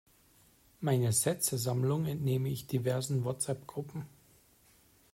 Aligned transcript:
Meine 0.79 1.11
Sätzesammlung 1.13 2.07
entnehme 2.07 2.49
ich 2.49 2.65
diversen 2.65 3.23
Whatsappgruppen. 3.23 4.07